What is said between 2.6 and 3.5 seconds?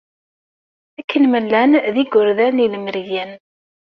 ilemriyen.